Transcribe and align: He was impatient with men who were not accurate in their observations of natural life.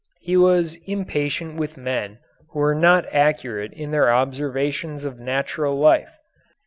He 0.21 0.35
was 0.35 0.79
impatient 0.87 1.57
with 1.57 1.77
men 1.77 2.17
who 2.49 2.59
were 2.59 2.73
not 2.73 3.05
accurate 3.13 3.71
in 3.71 3.91
their 3.91 4.11
observations 4.11 5.05
of 5.05 5.19
natural 5.19 5.77
life. 5.77 6.09